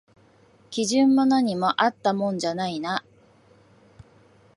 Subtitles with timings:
[0.71, 3.05] 基準も何もあったもんじゃないな